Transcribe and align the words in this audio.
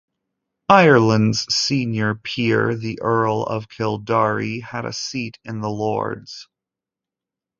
Ireland's 0.69 1.41
senior 1.53 2.15
peer, 2.15 2.73
the 2.75 2.99
Earl 3.03 3.43
of 3.43 3.69
Kildare, 3.69 4.59
had 4.61 4.83
a 4.83 4.93
seat 4.93 5.37
in 5.45 5.61
the 5.61 5.69
Lords. 5.69 6.47